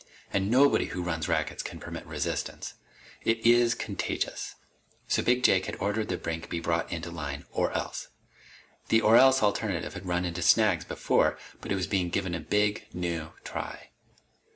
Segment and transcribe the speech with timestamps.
[0.33, 2.73] And nobody who runs rackets can permit resistance.
[3.23, 4.55] It is contagious.
[5.07, 8.07] So Big Jake had ordered that Brink be brought into line or else.
[8.87, 12.39] The or else alternative had run into snags, before, but it was being given a
[12.39, 13.89] big new try.